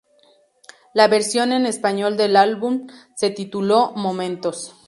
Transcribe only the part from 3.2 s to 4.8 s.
tituló "Momentos".